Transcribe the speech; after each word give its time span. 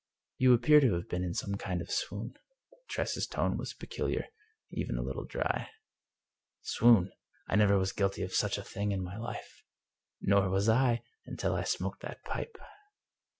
You 0.39 0.55
appear 0.55 0.79
to 0.79 0.95
have 0.95 1.07
been 1.09 1.23
in 1.23 1.35
some 1.35 1.57
kind 1.57 1.79
of 1.79 1.91
swoon." 1.91 2.33
Tress's 2.89 3.27
tone 3.27 3.55
was 3.55 3.75
peculiar, 3.75 4.25
even 4.71 4.97
a 4.97 5.03
little 5.03 5.25
dry." 5.25 5.69
Swoon! 6.75 7.11
I 7.47 7.55
never 7.55 7.77
was 7.77 7.91
guilty 7.91 8.23
of 8.23 8.33
such 8.33 8.57
a 8.57 8.63
thing 8.63 8.91
in 8.91 9.03
my 9.03 9.17
life."" 9.17 9.61
Nor 10.21 10.49
was 10.49 10.67
I, 10.67 11.03
until 11.27 11.53
I 11.53 11.65
smoked 11.65 12.01
that 12.01 12.23
pipe." 12.23 12.57